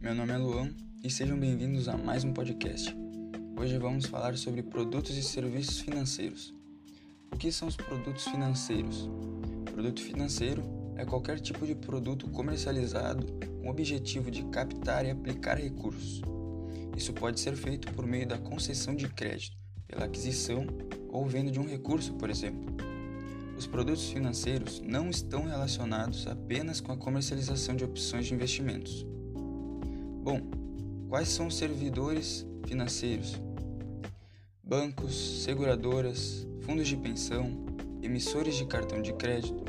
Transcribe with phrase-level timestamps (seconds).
[0.00, 2.92] Meu nome é Luan e sejam bem-vindos a mais um podcast.
[3.56, 6.52] Hoje vamos falar sobre produtos e serviços financeiros.
[7.32, 9.08] O que são os produtos financeiros?
[9.72, 10.60] Produto financeiro
[10.96, 13.24] é qualquer tipo de produto comercializado
[13.60, 16.20] com o objetivo de captar e aplicar recursos.
[16.96, 20.66] Isso pode ser feito por meio da concessão de crédito, pela aquisição
[21.08, 22.74] ou venda de um recurso, por exemplo.
[23.56, 29.06] Os produtos financeiros não estão relacionados apenas com a comercialização de opções de investimentos.
[30.24, 30.40] Bom,
[31.10, 33.38] quais são os servidores financeiros?
[34.62, 37.66] Bancos, seguradoras, fundos de pensão,
[38.02, 39.62] emissores de cartão de crédito,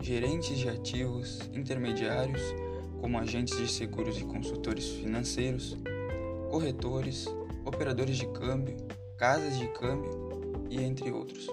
[0.00, 2.42] gerentes de ativos, intermediários,
[3.00, 5.76] como agentes de seguros e consultores financeiros,
[6.50, 7.26] corretores,
[7.64, 8.76] operadores de câmbio,
[9.16, 10.10] casas de câmbio
[10.68, 11.46] e entre outros.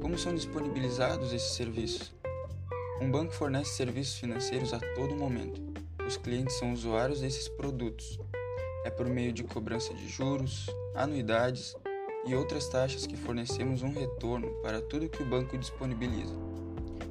[0.00, 2.14] Como são disponibilizados esses serviços?
[3.00, 5.77] Um banco fornece serviços financeiros a todo momento.
[6.08, 8.18] Os clientes são usuários desses produtos.
[8.82, 11.76] É por meio de cobrança de juros, anuidades
[12.26, 16.34] e outras taxas que fornecemos um retorno para tudo que o banco disponibiliza.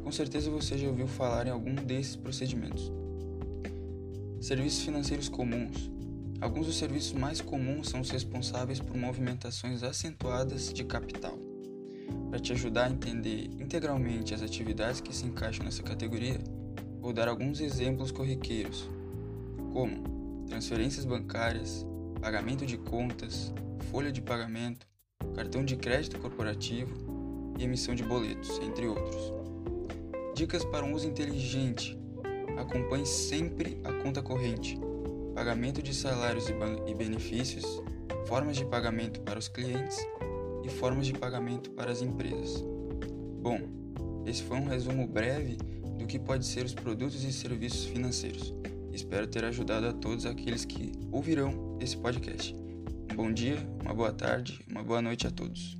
[0.04, 2.92] Com certeza você já ouviu falar em algum desses procedimentos.
[4.42, 5.92] Serviços financeiros comuns.
[6.42, 11.38] Alguns dos serviços mais comuns são os responsáveis por movimentações acentuadas de capital
[12.32, 16.40] para te ajudar a entender integralmente as atividades que se encaixam nessa categoria,
[17.08, 18.90] vou dar alguns exemplos corriqueiros,
[19.72, 21.88] como transferências bancárias,
[22.20, 23.54] pagamento de contas,
[23.90, 24.86] folha de pagamento,
[25.34, 26.94] cartão de crédito corporativo
[27.58, 29.32] e emissão de boletos, entre outros.
[30.36, 31.98] Dicas para um uso inteligente:
[32.58, 34.78] acompanhe sempre a conta corrente,
[35.34, 37.82] pagamento de salários e benefícios,
[38.26, 39.98] formas de pagamento para os clientes
[40.62, 42.62] e formas de pagamento para as empresas.
[43.42, 43.62] Bom,
[44.26, 45.58] esse foi um resumo breve
[45.98, 48.54] do que pode ser os produtos e serviços financeiros.
[48.92, 52.56] Espero ter ajudado a todos aqueles que ouvirão esse podcast.
[53.12, 55.78] Um bom dia, uma boa tarde, uma boa noite a todos.